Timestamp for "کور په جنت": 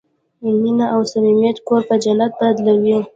1.67-2.31